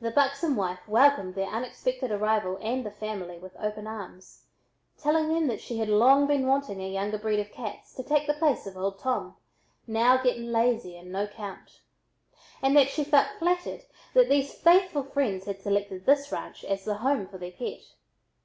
[0.00, 4.44] The buxom wife welcomed their unexpected arrival and the "family" with open arms,
[4.96, 8.28] telling them that she had long been wanting a younger breed of cats to take
[8.28, 9.34] the place of "old Tom,"
[9.88, 11.80] now getting lazy and "no 'count,"
[12.62, 16.98] and that she felt flattered that these faithful friends had selected this ranch as the
[16.98, 17.80] home for their pet.